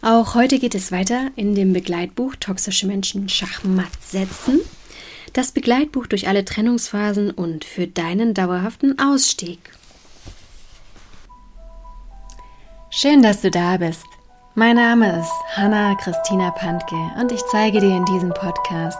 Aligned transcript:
Auch 0.00 0.36
heute 0.36 0.60
geht 0.60 0.76
es 0.76 0.92
weiter 0.92 1.30
in 1.34 1.54
dem 1.54 1.72
Begleitbuch 1.72 2.36
Toxische 2.36 2.86
Menschen 2.86 3.28
Schachmatt 3.28 3.90
setzen. 4.00 4.60
Das 5.32 5.50
Begleitbuch 5.50 6.06
durch 6.06 6.28
alle 6.28 6.44
Trennungsphasen 6.44 7.30
und 7.32 7.64
für 7.64 7.88
deinen 7.88 8.32
dauerhaften 8.32 8.98
Ausstieg. 8.98 9.58
Schön, 12.90 13.22
dass 13.22 13.42
du 13.42 13.50
da 13.50 13.76
bist. 13.76 14.06
Mein 14.54 14.76
Name 14.76 15.20
ist 15.20 15.32
Hanna 15.56 15.94
Christina 15.96 16.50
Pantke 16.52 16.96
und 17.20 17.30
ich 17.32 17.44
zeige 17.50 17.80
dir 17.80 17.96
in 17.96 18.04
diesem 18.06 18.30
Podcast 18.30 18.98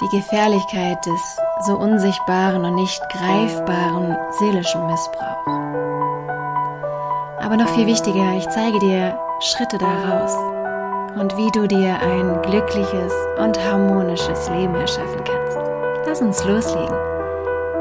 die 0.00 0.16
Gefährlichkeit 0.16 1.04
des 1.06 1.20
so 1.66 1.76
unsichtbaren 1.76 2.64
und 2.64 2.74
nicht 2.76 3.00
greifbaren 3.10 4.16
seelischen 4.38 4.86
Missbrauchs. 4.86 5.97
Aber 7.48 7.56
noch 7.56 7.74
viel 7.74 7.86
wichtiger, 7.86 8.36
ich 8.36 8.46
zeige 8.50 8.78
dir 8.78 9.18
Schritte 9.40 9.78
daraus 9.78 10.34
und 11.18 11.34
wie 11.38 11.50
du 11.50 11.66
dir 11.66 11.98
ein 11.98 12.42
glückliches 12.42 13.10
und 13.38 13.58
harmonisches 13.58 14.50
Leben 14.50 14.74
erschaffen 14.74 15.24
kannst. 15.24 15.56
Lass 16.04 16.20
uns 16.20 16.44
loslegen. 16.44 16.94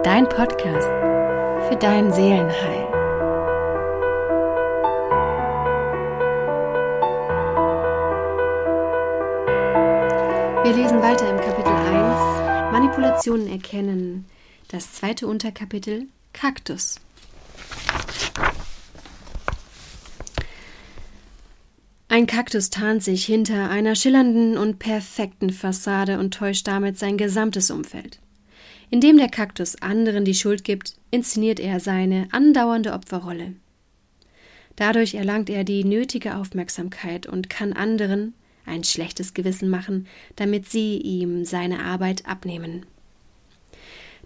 Dein 0.04 0.24
Podcast 0.30 0.88
für 1.68 1.76
dein 1.78 2.14
Seelenheil. 2.14 2.88
Wir 10.64 10.74
lesen 10.78 11.02
weiter 11.02 11.30
im 11.30 11.42
Kapitel 11.42 11.74
1 11.74 12.72
Manipulationen 12.72 13.52
erkennen. 13.52 14.30
Das 14.72 14.94
zweite 14.94 15.28
Unterkapitel 15.28 16.08
Kaktus. 16.32 17.02
Ein 22.18 22.26
Kaktus 22.26 22.72
tarnt 22.72 23.04
sich 23.04 23.28
hinter 23.28 23.70
einer 23.70 23.94
schillernden 23.94 24.58
und 24.58 24.80
perfekten 24.80 25.52
Fassade 25.52 26.18
und 26.18 26.34
täuscht 26.34 26.68
damit 26.68 26.98
sein 26.98 27.16
gesamtes 27.16 27.70
Umfeld. 27.70 28.18
Indem 28.90 29.18
der 29.18 29.30
Kaktus 29.30 29.80
anderen 29.84 30.26
die 30.26 30.34
Schuld 30.34 30.64
gibt, 30.64 30.96
inszeniert 31.12 31.60
er 31.60 31.80
seine 31.80 32.28
andauernde 32.32 32.94
Opferrolle. 32.94 33.54
Dadurch 34.76 35.14
erlangt 35.14 35.52
er 35.52 35.64
die 35.64 35.84
nötige 35.84 36.38
Aufmerksamkeit 36.38 37.28
und 37.28 37.52
kann 37.52 37.74
anderen 37.74 38.34
ein 38.66 38.84
schlechtes 38.84 39.36
Gewissen 39.36 39.70
machen, 39.70 40.08
damit 40.38 40.68
sie 40.68 40.98
ihm 40.98 41.46
seine 41.46 41.84
Arbeit 41.84 42.26
abnehmen. 42.26 42.88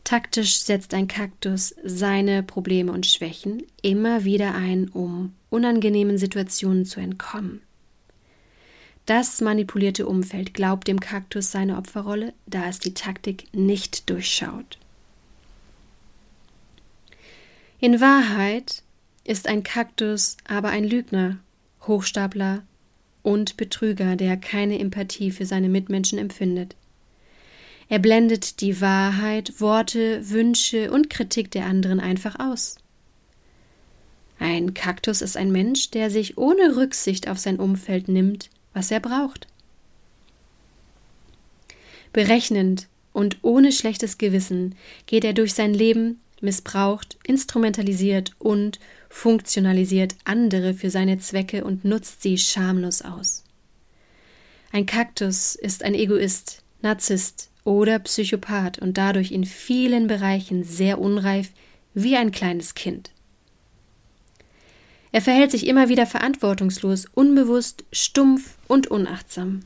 Taktisch 0.05 0.61
setzt 0.61 0.93
ein 0.93 1.09
Kaktus 1.09 1.75
seine 1.83 2.41
Probleme 2.41 2.93
und 2.93 3.05
Schwächen 3.05 3.63
immer 3.81 4.23
wieder 4.23 4.55
ein, 4.55 4.87
um 4.87 5.33
unangenehmen 5.49 6.17
Situationen 6.17 6.85
zu 6.85 7.01
entkommen. 7.01 7.59
Das 9.05 9.41
manipulierte 9.41 10.05
Umfeld 10.05 10.53
glaubt 10.53 10.87
dem 10.87 10.99
Kaktus 10.99 11.51
seine 11.51 11.77
Opferrolle, 11.77 12.33
da 12.45 12.67
es 12.67 12.79
die 12.79 12.93
Taktik 12.93 13.45
nicht 13.53 14.09
durchschaut. 14.09 14.77
In 17.79 17.99
Wahrheit 17.99 18.83
ist 19.23 19.47
ein 19.47 19.63
Kaktus 19.63 20.37
aber 20.47 20.69
ein 20.69 20.83
Lügner, 20.83 21.39
Hochstapler 21.87 22.63
und 23.23 23.57
Betrüger, 23.57 24.15
der 24.15 24.37
keine 24.37 24.77
Empathie 24.79 25.31
für 25.31 25.45
seine 25.45 25.69
Mitmenschen 25.69 26.19
empfindet. 26.19 26.75
Er 27.89 27.99
blendet 27.99 28.61
die 28.61 28.81
Wahrheit, 28.81 29.59
Worte, 29.59 30.29
Wünsche 30.29 30.91
und 30.91 31.09
Kritik 31.09 31.51
der 31.51 31.65
anderen 31.65 31.99
einfach 31.99 32.39
aus. 32.39 32.77
Ein 34.39 34.73
Kaktus 34.73 35.21
ist 35.21 35.37
ein 35.37 35.51
Mensch, 35.51 35.91
der 35.91 36.09
sich 36.09 36.37
ohne 36.37 36.75
Rücksicht 36.77 37.27
auf 37.27 37.37
sein 37.37 37.59
Umfeld 37.59 38.07
nimmt 38.07 38.49
was 38.73 38.91
er 38.91 38.99
braucht. 38.99 39.47
Berechnend 42.13 42.87
und 43.13 43.37
ohne 43.41 43.71
schlechtes 43.71 44.17
Gewissen 44.17 44.75
geht 45.05 45.23
er 45.23 45.33
durch 45.33 45.53
sein 45.53 45.73
Leben, 45.73 46.19
missbraucht, 46.41 47.17
instrumentalisiert 47.23 48.33
und 48.39 48.79
funktionalisiert 49.09 50.15
andere 50.23 50.73
für 50.73 50.89
seine 50.89 51.19
Zwecke 51.19 51.63
und 51.63 51.85
nutzt 51.85 52.21
sie 52.21 52.37
schamlos 52.37 53.01
aus. 53.01 53.43
Ein 54.71 54.85
Kaktus 54.85 55.55
ist 55.55 55.83
ein 55.83 55.93
Egoist, 55.93 56.63
Narzisst 56.81 57.49
oder 57.63 57.99
Psychopath 57.99 58.79
und 58.79 58.97
dadurch 58.97 59.31
in 59.31 59.45
vielen 59.45 60.07
Bereichen 60.07 60.63
sehr 60.63 60.99
unreif 60.99 61.51
wie 61.93 62.15
ein 62.15 62.31
kleines 62.31 62.73
Kind. 62.73 63.11
Er 65.11 65.21
verhält 65.21 65.51
sich 65.51 65.67
immer 65.67 65.89
wieder 65.89 66.05
verantwortungslos, 66.05 67.05
unbewusst, 67.13 67.83
stumpf 67.91 68.55
und 68.67 68.87
unachtsam. 68.87 69.61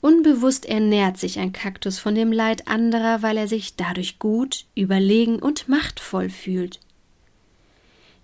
Unbewusst 0.00 0.64
ernährt 0.66 1.18
sich 1.18 1.38
ein 1.38 1.52
Kaktus 1.52 1.98
von 1.98 2.14
dem 2.14 2.32
Leid 2.32 2.68
anderer, 2.68 3.22
weil 3.22 3.36
er 3.36 3.48
sich 3.48 3.74
dadurch 3.76 4.18
gut, 4.18 4.64
überlegen 4.74 5.40
und 5.40 5.68
machtvoll 5.68 6.30
fühlt. 6.30 6.78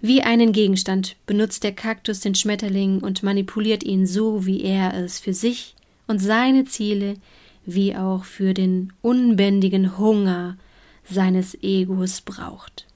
Wie 0.00 0.22
einen 0.22 0.52
Gegenstand 0.52 1.16
benutzt 1.26 1.64
der 1.64 1.72
Kaktus 1.72 2.20
den 2.20 2.34
Schmetterling 2.34 3.00
und 3.00 3.22
manipuliert 3.22 3.82
ihn 3.82 4.06
so, 4.06 4.46
wie 4.46 4.62
er 4.62 4.94
es 4.94 5.18
für 5.18 5.34
sich 5.34 5.74
und 6.06 6.18
seine 6.18 6.64
Ziele, 6.64 7.14
wie 7.66 7.96
auch 7.96 8.24
für 8.24 8.54
den 8.54 8.92
unbändigen 9.02 9.98
Hunger 9.98 10.56
seines 11.10 11.56
Egos 11.62 12.20
braucht. 12.20 12.86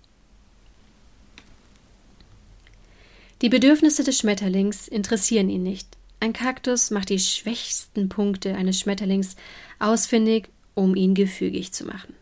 Die 3.40 3.48
Bedürfnisse 3.48 4.02
des 4.02 4.18
Schmetterlings 4.18 4.88
interessieren 4.88 5.48
ihn 5.48 5.62
nicht. 5.62 5.96
Ein 6.18 6.32
Kaktus 6.32 6.90
macht 6.90 7.08
die 7.10 7.20
schwächsten 7.20 8.08
Punkte 8.08 8.56
eines 8.56 8.80
Schmetterlings 8.80 9.36
ausfindig, 9.78 10.48
um 10.74 10.96
ihn 10.96 11.14
gefügig 11.14 11.72
zu 11.72 11.84
machen. 11.84 12.14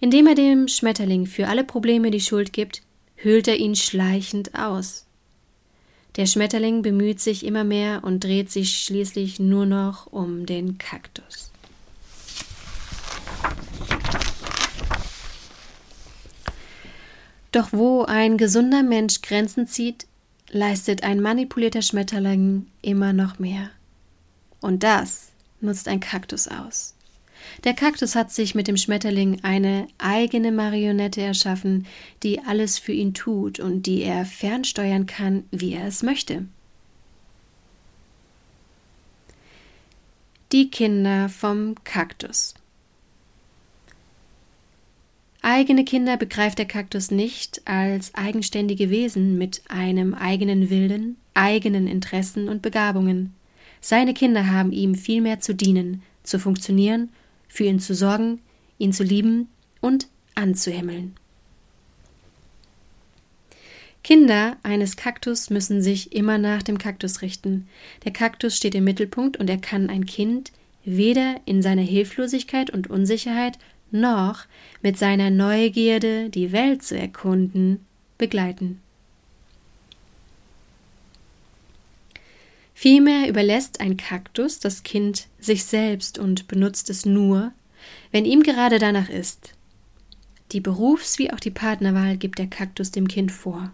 Indem 0.00 0.26
er 0.26 0.34
dem 0.34 0.68
Schmetterling 0.68 1.24
für 1.24 1.48
alle 1.48 1.64
Probleme 1.64 2.10
die 2.10 2.20
Schuld 2.20 2.52
gibt, 2.52 2.82
hüllt 3.16 3.48
er 3.48 3.56
ihn 3.56 3.74
schleichend 3.74 4.54
aus. 4.54 5.06
Der 6.16 6.26
Schmetterling 6.26 6.82
bemüht 6.82 7.20
sich 7.20 7.46
immer 7.46 7.64
mehr 7.64 8.04
und 8.04 8.22
dreht 8.22 8.50
sich 8.50 8.82
schließlich 8.82 9.40
nur 9.40 9.64
noch 9.64 10.06
um 10.08 10.44
den 10.44 10.76
Kaktus. 10.76 11.50
Doch 17.50 17.72
wo 17.72 18.02
ein 18.02 18.36
gesunder 18.36 18.82
Mensch 18.82 19.22
Grenzen 19.22 19.66
zieht, 19.66 20.07
leistet 20.50 21.02
ein 21.02 21.20
manipulierter 21.20 21.82
Schmetterling 21.82 22.66
immer 22.82 23.12
noch 23.12 23.38
mehr. 23.38 23.70
Und 24.60 24.82
das 24.82 25.30
nutzt 25.60 25.88
ein 25.88 26.00
Kaktus 26.00 26.48
aus. 26.48 26.94
Der 27.64 27.74
Kaktus 27.74 28.14
hat 28.14 28.32
sich 28.32 28.54
mit 28.54 28.68
dem 28.68 28.76
Schmetterling 28.76 29.42
eine 29.42 29.86
eigene 29.98 30.52
Marionette 30.52 31.20
erschaffen, 31.20 31.86
die 32.22 32.40
alles 32.40 32.78
für 32.78 32.92
ihn 32.92 33.14
tut 33.14 33.60
und 33.60 33.86
die 33.86 34.02
er 34.02 34.24
fernsteuern 34.24 35.06
kann, 35.06 35.44
wie 35.50 35.74
er 35.74 35.86
es 35.86 36.02
möchte. 36.02 36.46
Die 40.52 40.70
Kinder 40.70 41.28
vom 41.28 41.74
Kaktus. 41.84 42.54
Eigene 45.40 45.84
Kinder 45.84 46.16
begreift 46.16 46.58
der 46.58 46.66
Kaktus 46.66 47.10
nicht 47.10 47.62
als 47.64 48.14
eigenständige 48.14 48.90
Wesen 48.90 49.38
mit 49.38 49.62
einem 49.68 50.14
eigenen 50.14 50.68
Willen, 50.68 51.16
eigenen 51.34 51.86
Interessen 51.86 52.48
und 52.48 52.60
Begabungen. 52.60 53.34
Seine 53.80 54.14
Kinder 54.14 54.50
haben 54.50 54.72
ihm 54.72 54.94
vielmehr 54.94 55.40
zu 55.40 55.54
dienen, 55.54 56.02
zu 56.24 56.38
funktionieren, 56.38 57.10
für 57.48 57.64
ihn 57.64 57.78
zu 57.78 57.94
sorgen, 57.94 58.40
ihn 58.78 58.92
zu 58.92 59.04
lieben 59.04 59.48
und 59.80 60.08
anzuhimmeln. 60.34 61.14
Kinder 64.02 64.56
eines 64.62 64.96
Kaktus 64.96 65.50
müssen 65.50 65.82
sich 65.82 66.12
immer 66.12 66.38
nach 66.38 66.62
dem 66.62 66.78
Kaktus 66.78 67.22
richten. 67.22 67.68
Der 68.04 68.12
Kaktus 68.12 68.56
steht 68.56 68.74
im 68.74 68.84
Mittelpunkt 68.84 69.36
und 69.36 69.50
er 69.50 69.58
kann 69.58 69.90
ein 69.90 70.06
Kind 70.06 70.52
weder 70.84 71.40
in 71.44 71.62
seiner 71.62 71.82
Hilflosigkeit 71.82 72.70
und 72.70 72.88
Unsicherheit 72.88 73.58
noch 73.90 74.44
mit 74.82 74.98
seiner 74.98 75.30
Neugierde, 75.30 76.30
die 76.30 76.52
Welt 76.52 76.82
zu 76.82 76.98
erkunden, 76.98 77.84
begleiten. 78.18 78.80
Vielmehr 82.74 83.28
überlässt 83.28 83.80
ein 83.80 83.96
Kaktus 83.96 84.60
das 84.60 84.84
Kind 84.84 85.26
sich 85.40 85.64
selbst 85.64 86.16
und 86.18 86.46
benutzt 86.46 86.90
es 86.90 87.04
nur, 87.04 87.52
wenn 88.12 88.24
ihm 88.24 88.42
gerade 88.42 88.78
danach 88.78 89.08
ist. 89.08 89.54
Die 90.52 90.60
Berufs- 90.60 91.18
wie 91.18 91.32
auch 91.32 91.40
die 91.40 91.50
Partnerwahl 91.50 92.16
gibt 92.16 92.38
der 92.38 92.46
Kaktus 92.46 92.90
dem 92.90 93.08
Kind 93.08 93.32
vor. 93.32 93.72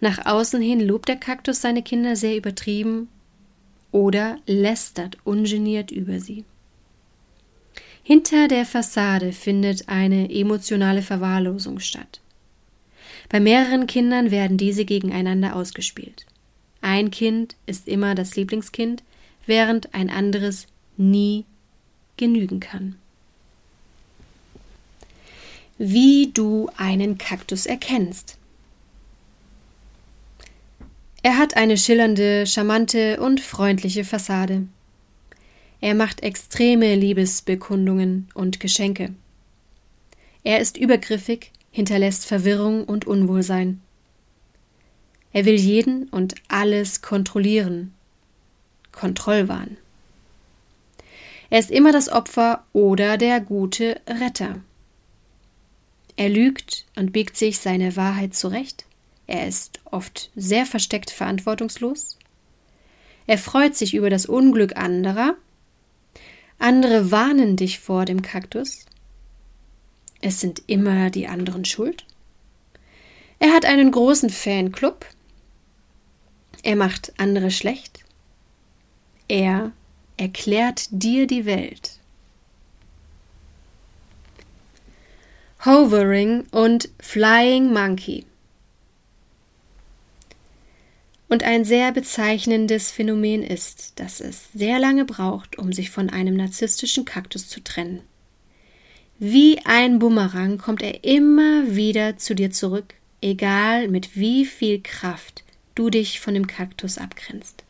Nach 0.00 0.26
außen 0.26 0.60
hin 0.60 0.80
lobt 0.80 1.08
der 1.08 1.16
Kaktus 1.16 1.60
seine 1.60 1.82
Kinder 1.82 2.16
sehr 2.16 2.36
übertrieben 2.36 3.08
oder 3.92 4.38
lästert 4.46 5.18
ungeniert 5.24 5.92
über 5.92 6.18
sie. 6.18 6.44
Hinter 8.02 8.48
der 8.48 8.66
Fassade 8.66 9.32
findet 9.32 9.88
eine 9.88 10.28
emotionale 10.28 11.02
Verwahrlosung 11.02 11.78
statt. 11.78 12.20
Bei 13.28 13.38
mehreren 13.38 13.86
Kindern 13.86 14.30
werden 14.30 14.58
diese 14.58 14.84
gegeneinander 14.84 15.54
ausgespielt. 15.54 16.26
Ein 16.80 17.10
Kind 17.12 17.54
ist 17.66 17.86
immer 17.86 18.14
das 18.14 18.34
Lieblingskind, 18.34 19.04
während 19.46 19.94
ein 19.94 20.10
anderes 20.10 20.66
nie 20.96 21.44
genügen 22.16 22.60
kann. 22.60 22.96
Wie 25.78 26.30
du 26.32 26.68
einen 26.76 27.18
Kaktus 27.18 27.66
erkennst. 27.66 28.36
Er 31.22 31.38
hat 31.38 31.56
eine 31.56 31.78
schillernde, 31.78 32.46
charmante 32.46 33.20
und 33.20 33.40
freundliche 33.40 34.04
Fassade. 34.04 34.66
Er 35.82 35.96
macht 35.96 36.22
extreme 36.22 36.94
Liebesbekundungen 36.94 38.28
und 38.34 38.60
Geschenke. 38.60 39.12
Er 40.44 40.60
ist 40.60 40.76
übergriffig, 40.76 41.50
hinterlässt 41.72 42.24
Verwirrung 42.24 42.84
und 42.84 43.04
Unwohlsein. 43.08 43.80
Er 45.32 45.44
will 45.44 45.56
jeden 45.56 46.08
und 46.08 46.36
alles 46.46 47.02
kontrollieren. 47.02 47.92
Kontrollwahn. 48.92 49.76
Er 51.50 51.58
ist 51.58 51.72
immer 51.72 51.90
das 51.90 52.08
Opfer 52.08 52.64
oder 52.72 53.18
der 53.18 53.40
gute 53.40 54.00
Retter. 54.06 54.60
Er 56.14 56.28
lügt 56.28 56.86
und 56.94 57.12
biegt 57.12 57.36
sich 57.36 57.58
seine 57.58 57.96
Wahrheit 57.96 58.36
zurecht. 58.36 58.84
Er 59.26 59.48
ist 59.48 59.80
oft 59.86 60.30
sehr 60.36 60.64
versteckt 60.64 61.10
verantwortungslos. 61.10 62.18
Er 63.26 63.38
freut 63.38 63.74
sich 63.74 63.94
über 63.94 64.10
das 64.10 64.26
Unglück 64.26 64.76
anderer. 64.76 65.34
Andere 66.62 67.10
warnen 67.10 67.56
dich 67.56 67.80
vor 67.80 68.04
dem 68.04 68.22
Kaktus. 68.22 68.86
Es 70.20 70.38
sind 70.38 70.62
immer 70.68 71.10
die 71.10 71.26
anderen 71.26 71.64
schuld. 71.64 72.06
Er 73.40 73.52
hat 73.52 73.64
einen 73.64 73.90
großen 73.90 74.30
Fanclub. 74.30 75.04
Er 76.62 76.76
macht 76.76 77.14
andere 77.18 77.50
schlecht. 77.50 78.04
Er 79.26 79.72
erklärt 80.16 80.86
dir 80.92 81.26
die 81.26 81.46
Welt. 81.46 81.98
Hovering 85.64 86.44
und 86.52 86.90
Flying 87.00 87.72
Monkey. 87.72 88.24
Und 91.32 91.44
ein 91.44 91.64
sehr 91.64 91.92
bezeichnendes 91.92 92.90
Phänomen 92.90 93.42
ist, 93.42 93.98
dass 93.98 94.20
es 94.20 94.52
sehr 94.52 94.78
lange 94.78 95.06
braucht, 95.06 95.56
um 95.56 95.72
sich 95.72 95.88
von 95.88 96.10
einem 96.10 96.36
narzisstischen 96.36 97.06
Kaktus 97.06 97.48
zu 97.48 97.64
trennen. 97.64 98.02
Wie 99.18 99.58
ein 99.64 99.98
Bumerang 99.98 100.58
kommt 100.58 100.82
er 100.82 101.04
immer 101.04 101.74
wieder 101.74 102.18
zu 102.18 102.34
dir 102.34 102.50
zurück, 102.50 102.92
egal 103.22 103.88
mit 103.88 104.14
wie 104.14 104.44
viel 104.44 104.82
Kraft 104.82 105.42
du 105.74 105.88
dich 105.88 106.20
von 106.20 106.34
dem 106.34 106.46
Kaktus 106.46 106.98
abgrenzt. 106.98 107.64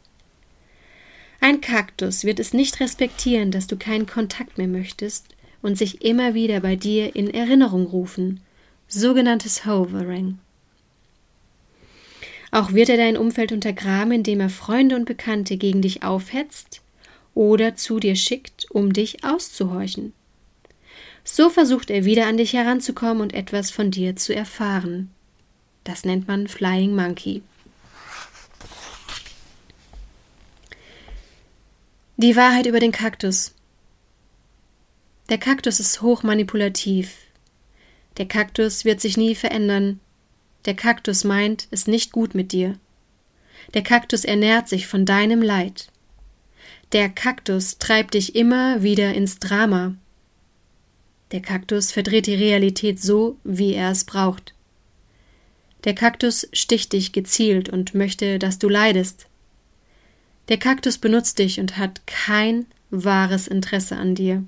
Ein 1.41 1.61
Kaktus 1.61 2.25
wird 2.25 2.41
es 2.41 2.53
nicht 2.53 2.81
respektieren, 2.81 3.53
dass 3.53 3.69
du 3.69 3.77
keinen 3.77 4.07
Kontakt 4.07 4.59
mehr 4.59 4.67
möchtest 4.67 5.37
und 5.63 5.79
sich 5.79 6.05
immer 6.05 6.35
wieder 6.35 6.59
bei 6.59 6.75
dir 6.75 7.15
in 7.15 7.33
Erinnerung 7.33 7.87
rufen, 7.87 8.41
sogenanntes 8.89 9.65
Hovering. 9.65 10.41
Auch 12.53 12.73
wird 12.73 12.91
er 12.91 12.99
dein 12.99 13.17
Umfeld 13.17 13.51
untergraben, 13.51 14.13
indem 14.13 14.41
er 14.41 14.51
Freunde 14.51 14.95
und 14.95 15.07
Bekannte 15.07 15.57
gegen 15.57 15.81
dich 15.81 16.03
aufhetzt 16.03 16.83
oder 17.35 17.77
zu 17.77 17.99
dir 17.99 18.15
schickt, 18.15 18.71
um 18.71 18.93
dich 18.93 19.25
auszuhorchen. 19.25 20.13
So 21.25 21.49
versucht 21.49 21.89
er 21.91 22.05
wieder 22.05 22.27
an 22.27 22.37
dich 22.37 22.53
heranzukommen 22.53 23.23
und 23.23 23.33
etwas 23.33 23.71
von 23.71 23.91
dir 23.91 24.17
zu 24.17 24.35
erfahren. 24.35 25.11
Das 25.83 26.05
nennt 26.05 26.29
man 26.29 26.47
Flying 26.47 26.95
Monkey. 26.95 27.43
Die 32.19 32.37
Wahrheit 32.37 32.67
über 32.67 32.81
den 32.81 32.93
Kaktus. 32.93 33.55
Der 35.31 35.39
Kaktus 35.39 35.81
ist 35.81 36.03
hochmanipulativ. 36.03 37.17
Der 38.19 38.27
Kaktus 38.27 38.85
wird 38.85 39.01
sich 39.01 39.17
nie 39.17 39.35
verändern, 39.35 40.01
der 40.65 40.75
Kaktus 40.75 41.25
meint 41.25 41.67
es 41.71 41.87
nicht 41.87 42.13
gut 42.13 42.35
mit 42.35 42.53
dir. 42.53 42.79
Der 43.75 43.83
Kaktus 43.83 44.25
ernährt 44.25 44.69
sich 44.69 44.87
von 44.87 45.05
deinem 45.05 45.43
Leid. 45.43 45.89
Der 46.93 47.09
Kaktus 47.09 47.79
treibt 47.79 48.15
dich 48.15 48.35
immer 48.35 48.83
wieder 48.83 49.15
ins 49.15 49.39
Drama. 49.39 49.95
Der 51.33 51.41
Kaktus 51.41 51.91
verdreht 51.91 52.27
die 52.27 52.35
Realität 52.35 53.01
so, 53.01 53.39
wie 53.45 53.73
er 53.75 53.91
es 53.91 54.05
braucht. 54.05 54.55
Der 55.85 55.95
Kaktus 55.95 56.49
sticht 56.53 56.93
dich 56.93 57.13
gezielt 57.13 57.69
und 57.69 57.95
möchte, 57.95 58.39
dass 58.39 58.59
du 58.59 58.69
leidest. 58.69 59.27
Der 60.49 60.59
Kaktus 60.59 60.99
benutzt 60.99 61.39
dich 61.39 61.59
und 61.59 61.79
hat 61.79 62.07
kein 62.07 62.67
wahres 62.91 63.49
Interesse 63.49 63.97
an 63.97 64.15
dir. 64.15 64.45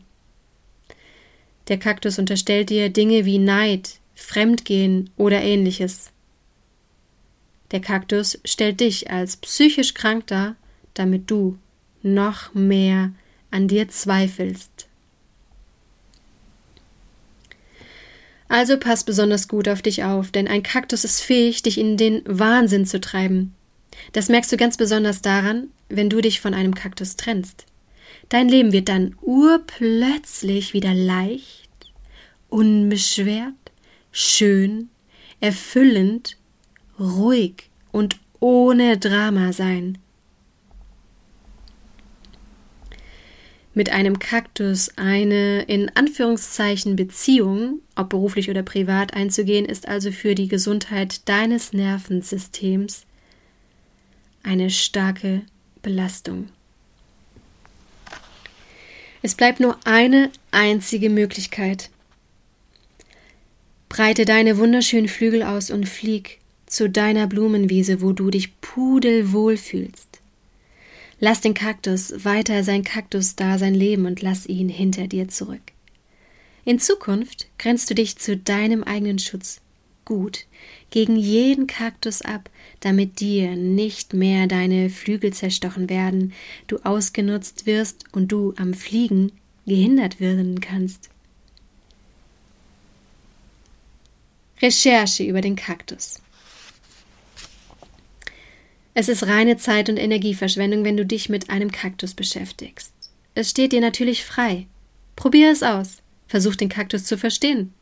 Der 1.69 1.79
Kaktus 1.79 2.19
unterstellt 2.19 2.69
dir 2.69 2.91
Dinge 2.91 3.25
wie 3.25 3.39
Neid, 3.39 4.01
Fremdgehen 4.15 5.11
oder 5.17 5.43
ähnliches. 5.43 6.11
Der 7.71 7.81
Kaktus 7.81 8.39
stellt 8.45 8.81
dich 8.81 9.11
als 9.11 9.37
psychisch 9.37 9.95
krank 9.95 10.27
dar, 10.29 10.57
damit 10.95 11.31
du 11.31 11.59
noch 12.03 12.55
mehr 12.55 13.13
an 13.51 13.69
dir 13.69 13.89
zweifelst. 13.89 14.87
Also 18.49 18.79
pass 18.79 19.05
besonders 19.05 19.49
gut 19.49 19.69
auf 19.69 19.83
dich 19.83 20.05
auf, 20.05 20.31
denn 20.31 20.47
ein 20.47 20.63
Kaktus 20.63 21.03
ist 21.03 21.21
fähig, 21.21 21.63
dich 21.63 21.79
in 21.79 21.97
den 21.97 22.23
Wahnsinn 22.27 22.87
zu 22.87 23.01
treiben. 23.01 23.55
Das 24.13 24.29
merkst 24.29 24.53
du 24.53 24.57
ganz 24.57 24.77
besonders 24.77 25.23
daran, 25.23 25.69
wenn 25.89 26.11
du 26.11 26.21
dich 26.21 26.41
von 26.41 26.55
einem 26.55 26.75
Kaktus 26.75 27.17
trennst. 27.17 27.67
Dein 28.29 28.49
Leben 28.49 28.73
wird 28.73 28.89
dann 28.89 29.17
urplötzlich 29.23 30.73
wieder 30.73 30.95
leicht, 30.95 31.71
unbeschwert 32.49 33.55
schön, 34.15 34.91
erfüllend, 35.41 36.37
ruhig 36.99 37.69
und 37.91 38.17
ohne 38.39 38.97
Drama 38.97 39.53
sein. 39.53 39.99
Mit 43.75 43.91
einem 43.91 44.21
Kaktus 44.21 44.91
eine 44.97 45.63
in 45.63 45.91
Anführungszeichen 45.97 46.95
Beziehung, 46.95 47.81
ob 47.97 48.11
beruflich 48.11 48.49
oder 48.49 48.63
privat, 48.63 49.15
einzugehen, 49.15 49.65
ist 49.65 49.89
also 49.89 50.13
für 50.13 50.37
die 50.37 50.47
Gesundheit 50.47 51.29
deines 51.29 51.73
Nervensystems 51.73 53.07
eine 54.45 54.71
starke 54.71 55.43
Belastung. 55.83 56.51
Es 59.23 59.35
bleibt 59.35 59.59
nur 59.59 59.77
eine 59.85 60.31
einzige 60.53 61.11
Möglichkeit, 61.11 61.91
Breite 63.95 64.25
deine 64.25 64.59
wunderschönen 64.59 65.07
Flügel 65.07 65.45
aus 65.45 65.71
und 65.71 65.89
flieg 65.89 66.41
zu 66.67 66.91
deiner 66.91 67.29
Blumenwiese, 67.29 68.03
wo 68.03 68.11
du 68.11 68.29
dich 68.29 68.61
pudelwohl 68.61 69.57
fühlst. 69.57 70.21
Lass 71.21 71.41
den 71.41 71.55
Kaktus 71.55 72.25
weiter 72.25 72.65
sein 72.65 72.83
Kaktus-Dasein 72.83 73.73
leben 73.73 74.07
und 74.07 74.21
lass 74.21 74.47
ihn 74.47 74.69
hinter 74.69 75.07
dir 75.07 75.29
zurück. 75.29 75.61
In 76.65 76.81
Zukunft 76.81 77.47
grenzt 77.57 77.89
du 77.89 77.95
dich 77.95 78.17
zu 78.17 78.37
deinem 78.37 78.83
eigenen 78.83 79.21
Schutz 79.21 79.61
gut 80.05 80.47
gegen 80.91 81.15
jeden 81.15 81.69
Kaktus 81.69 82.21
ab, 82.21 82.51
damit 82.81 83.21
dir 83.21 83.55
nicht 83.55 84.13
mehr 84.13 84.49
deine 84.49 84.91
Flügel 84.91 85.33
zerstochen 85.33 85.89
werden, 85.89 86.33
du 86.67 86.79
ausgenutzt 86.79 87.65
wirst 87.65 88.07
und 88.11 88.33
du 88.33 88.55
am 88.57 88.75
Fliegen 88.75 89.31
gehindert 89.67 90.19
werden 90.19 90.61
kannst. 90.61 91.11
Recherche 94.61 95.25
über 95.25 95.41
den 95.41 95.57
Kaktus. 95.57 96.21
Es 98.95 99.09
ist 99.09 99.27
reine 99.27 99.57
Zeit- 99.57 99.89
und 99.89 99.97
Energieverschwendung, 99.97 100.85
wenn 100.85 100.97
du 100.97 101.05
dich 101.05 101.29
mit 101.29 101.51
einem 101.51 101.73
Kaktus 101.73 102.15
beschäftigst. 102.15 102.93
Es 103.35 103.51
steht 103.51 103.73
dir 103.73 103.81
natürlich 103.81 104.25
frei. 104.25 104.67
Probier 105.17 105.51
es 105.51 105.63
aus. 105.65 106.03
Versuch 106.29 106.55
den 106.55 106.69
Kaktus 106.69 107.05
zu 107.05 107.19
verstehen. 107.19 107.75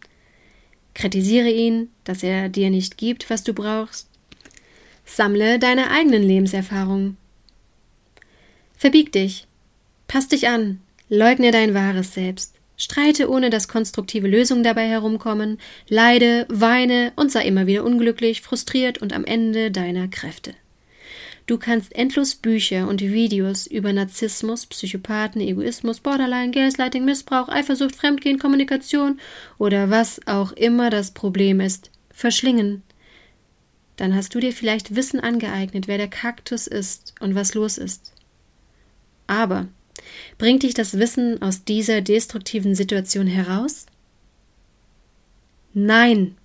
Kritisiere 0.95 1.51
ihn, 1.51 1.91
dass 2.05 2.23
er 2.23 2.49
dir 2.49 2.71
nicht 2.71 2.97
gibt, 2.97 3.29
was 3.31 3.45
du 3.45 3.53
brauchst. 3.53 4.09
Sammle 5.05 5.59
deine 5.59 5.91
eigenen 5.91 6.23
Lebenserfahrungen. 6.23 7.17
Verbieg 8.77 9.13
dich. 9.13 9.47
Pass 10.09 10.29
dich 10.29 10.49
an. 10.49 10.81
Leugne 11.09 11.51
dein 11.51 11.75
wahres 11.75 12.15
Selbst. 12.15 12.55
Streite, 12.83 13.31
ohne 13.31 13.49
dass 13.49 13.69
konstruktive 13.69 14.27
Lösungen 14.27 14.65
dabei 14.65 14.89
herumkommen, 14.89 15.59
leide, 15.89 16.47
weine 16.49 17.13
und 17.15 17.31
sei 17.31 17.45
immer 17.45 17.69
wieder 17.69 17.85
unglücklich, 17.85 18.41
frustriert 18.41 18.99
und 18.99 19.13
am 19.13 19.25
Ende 19.25 19.71
deiner 19.71 20.09
Kräfte. 20.09 20.55
Du 21.47 21.59
kannst 21.59 21.95
endlos 21.95 22.35
Bücher 22.35 22.89
und 22.89 23.01
Videos 23.01 23.69
über 23.69 23.93
Narzissmus, 23.93 24.67
Psychopathen, 24.67 25.41
Egoismus, 25.41 26.01
Borderline, 26.01 26.51
Gaslighting, 26.51 27.05
Missbrauch, 27.05 27.49
Eifersucht, 27.49 27.95
Fremdgehen, 27.95 28.41
Kommunikation 28.41 29.21
oder 29.59 29.91
was 29.91 30.21
auch 30.27 30.51
immer 30.53 30.91
das 30.91 31.13
Problem 31.13 31.61
ist, 31.61 31.91
verschlingen. 32.11 32.83
dann 33.97 34.15
hast 34.17 34.35
du 34.35 34.41
dir 34.41 34.53
vielleicht 34.53 34.97
Wissen 34.97 35.21
angeeignet, 35.21 35.87
wer 35.87 35.99
der 35.99 36.09
Kaktus 36.09 36.67
ist 36.67 37.15
und 37.21 37.37
was 37.37 37.55
los 37.55 37.79
ist. 37.79 38.13
Aber 39.29 39.69
bringt 40.39 40.63
dich 40.63 40.75
das 40.75 40.99
Wissen 40.99 41.41
aus 41.43 41.65
dieser 41.65 42.01
destruktiven 42.01 42.75
Situation 42.75 43.27
heraus? 43.27 43.87
Nein. 45.75 46.37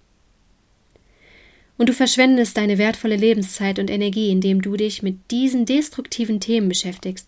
Und 1.78 1.90
du 1.90 1.94
verschwendest 1.94 2.58
deine 2.58 2.78
wertvolle 2.78 3.18
Lebenszeit 3.18 3.78
und 3.78 3.90
Energie, 3.90 4.32
indem 4.32 4.62
du 4.62 4.76
dich 4.78 5.04
mit 5.04 5.32
diesen 5.32 5.66
destruktiven 5.66 6.40
Themen 6.40 6.70
beschäftigst. 6.70 7.28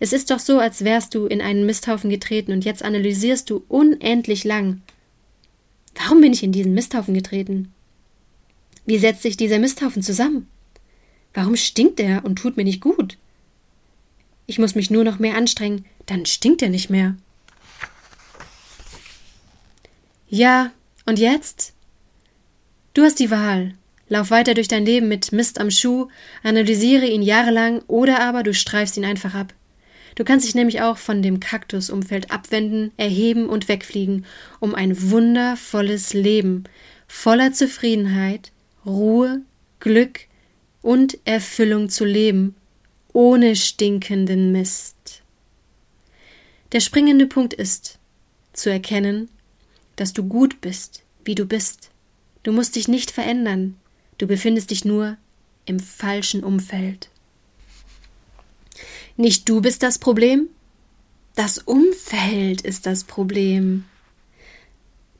Es 0.00 0.12
ist 0.12 0.30
doch 0.30 0.38
so, 0.38 0.58
als 0.58 0.84
wärst 0.84 1.14
du 1.14 1.26
in 1.26 1.40
einen 1.40 1.66
Misthaufen 1.66 2.10
getreten 2.10 2.52
und 2.52 2.64
jetzt 2.64 2.82
analysierst 2.82 3.48
du 3.50 3.64
unendlich 3.68 4.44
lang. 4.44 4.82
Warum 5.94 6.20
bin 6.20 6.32
ich 6.32 6.42
in 6.42 6.52
diesen 6.52 6.74
Misthaufen 6.74 7.14
getreten? 7.14 7.72
Wie 8.86 8.98
setzt 8.98 9.22
sich 9.22 9.36
dieser 9.36 9.58
Misthaufen 9.58 10.02
zusammen? 10.02 10.48
Warum 11.34 11.56
stinkt 11.56 12.00
er 12.00 12.24
und 12.24 12.36
tut 12.36 12.56
mir 12.56 12.64
nicht 12.64 12.80
gut? 12.80 13.16
Ich 14.46 14.58
muss 14.58 14.74
mich 14.74 14.90
nur 14.90 15.04
noch 15.04 15.18
mehr 15.18 15.36
anstrengen, 15.36 15.84
dann 16.06 16.26
stinkt 16.26 16.62
er 16.62 16.68
nicht 16.68 16.90
mehr. 16.90 17.16
Ja, 20.28 20.72
und 21.06 21.18
jetzt? 21.18 21.74
Du 22.94 23.02
hast 23.02 23.18
die 23.18 23.30
Wahl. 23.30 23.74
Lauf 24.08 24.30
weiter 24.30 24.54
durch 24.54 24.68
dein 24.68 24.84
Leben 24.84 25.08
mit 25.08 25.32
Mist 25.32 25.58
am 25.58 25.70
Schuh, 25.70 26.08
analysiere 26.42 27.06
ihn 27.06 27.22
jahrelang 27.22 27.80
oder 27.86 28.20
aber 28.20 28.42
du 28.42 28.52
streifst 28.52 28.96
ihn 28.96 29.04
einfach 29.04 29.34
ab. 29.34 29.54
Du 30.14 30.24
kannst 30.24 30.46
dich 30.46 30.54
nämlich 30.54 30.82
auch 30.82 30.98
von 30.98 31.22
dem 31.22 31.40
Kaktusumfeld 31.40 32.30
abwenden, 32.30 32.92
erheben 32.98 33.48
und 33.48 33.68
wegfliegen, 33.68 34.26
um 34.60 34.74
ein 34.74 35.10
wundervolles 35.10 36.12
Leben 36.12 36.64
voller 37.06 37.52
Zufriedenheit, 37.52 38.52
Ruhe, 38.84 39.42
Glück 39.80 40.20
und 40.80 41.18
Erfüllung 41.24 41.88
zu 41.88 42.04
leben, 42.04 42.54
ohne 43.12 43.56
stinkenden 43.56 44.52
Mist. 44.52 45.22
Der 46.72 46.80
springende 46.80 47.26
Punkt 47.26 47.52
ist, 47.52 47.98
zu 48.52 48.70
erkennen, 48.70 49.28
dass 49.96 50.12
du 50.12 50.24
gut 50.24 50.60
bist, 50.60 51.02
wie 51.24 51.34
du 51.34 51.44
bist. 51.46 51.90
Du 52.42 52.52
musst 52.52 52.76
dich 52.76 52.88
nicht 52.88 53.10
verändern, 53.10 53.76
du 54.18 54.26
befindest 54.26 54.70
dich 54.70 54.84
nur 54.84 55.16
im 55.66 55.80
falschen 55.80 56.42
Umfeld. 56.42 57.08
Nicht 59.16 59.48
du 59.48 59.60
bist 59.60 59.82
das 59.82 59.98
Problem, 59.98 60.48
das 61.34 61.58
Umfeld 61.58 62.62
ist 62.62 62.86
das 62.86 63.04
Problem. 63.04 63.84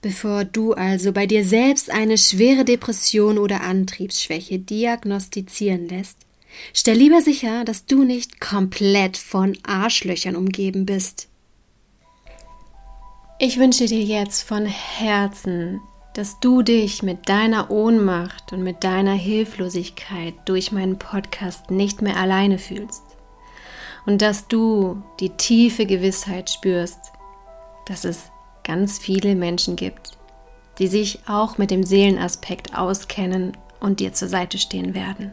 Bevor 0.00 0.44
du 0.44 0.72
also 0.72 1.12
bei 1.12 1.26
dir 1.26 1.44
selbst 1.44 1.90
eine 1.90 2.18
schwere 2.18 2.64
Depression 2.64 3.38
oder 3.38 3.61
Antriebsschwäche 3.61 4.58
diagnostizieren 4.58 5.88
lässt, 5.88 6.18
stell 6.73 6.97
lieber 6.97 7.21
sicher, 7.21 7.64
dass 7.64 7.87
du 7.87 8.04
nicht 8.04 8.40
komplett 8.40 9.16
von 9.16 9.56
Arschlöchern 9.62 10.37
umgeben 10.37 10.87
bist. 10.87 11.28
Ich 13.38 13.59
wünsche 13.59 13.87
dir 13.87 14.02
jetzt 14.02 14.42
von 14.42 14.66
Herzen, 14.66 15.80
dass 16.14 16.38
du 16.40 16.62
dich 16.62 17.02
mit 17.02 17.28
deiner 17.28 17.71
Ohnmacht 17.71 18.52
und 18.52 18.62
mit 18.62 18.85
deiner 18.85 19.14
Hilflosigkeit 19.14 20.35
durch 20.44 20.73
meinen 20.73 20.99
Podcast 20.99 21.71
nicht 21.71 22.02
mehr 22.02 22.16
alleine 22.16 22.59
fühlst 22.59 23.02
und 24.06 24.23
dass 24.23 24.49
du 24.49 25.02
die 25.21 25.30
tiefe 25.30 25.87
Gewissheit 25.87 26.50
spürst, 26.50 26.99
dass 27.87 28.04
es 28.04 28.30
ganz 28.64 28.99
viele 28.99 29.35
Menschen 29.35 29.76
gibt, 29.76 30.18
die 30.78 30.87
sich 30.87 31.21
auch 31.26 31.59
mit 31.59 31.71
dem 31.71 31.82
Seelenaspekt 31.82 32.76
auskennen 32.76 33.56
und 33.80 34.00
dir 34.00 34.12
zur 34.12 34.28
Seite 34.28 34.59
stehen 34.59 34.94
werden. 34.94 35.32